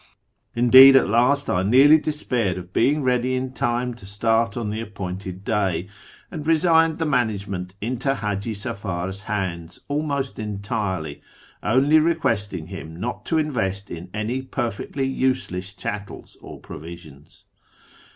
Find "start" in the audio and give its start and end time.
4.07-4.57